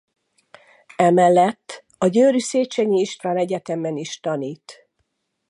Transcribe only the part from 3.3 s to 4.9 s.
Egyetemen is tanít.